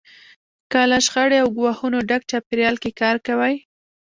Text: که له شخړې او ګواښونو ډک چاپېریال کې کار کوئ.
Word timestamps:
که 0.71 0.79
له 0.91 0.97
شخړې 1.05 1.37
او 1.43 1.47
ګواښونو 1.57 1.99
ډک 2.09 2.21
چاپېریال 2.29 2.75
کې 2.83 2.91
کار 3.01 3.15
کوئ. 3.27 3.55